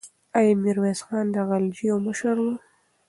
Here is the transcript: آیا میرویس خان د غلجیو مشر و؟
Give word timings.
آیا 0.37 0.53
میرویس 0.63 0.99
خان 1.05 1.25
د 1.35 1.37
غلجیو 1.47 1.95
مشر 2.05 2.35
و؟ 2.43 2.47